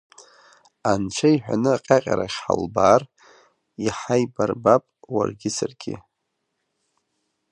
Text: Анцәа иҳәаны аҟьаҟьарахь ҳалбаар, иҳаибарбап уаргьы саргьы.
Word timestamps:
Анцәа 0.91 1.29
иҳәаны 1.35 1.69
аҟьаҟьарахь 1.75 2.37
ҳалбаар, 2.43 3.03
иҳаибарбап 3.85 4.83
уаргьы 5.13 5.49
саргьы. 5.57 5.95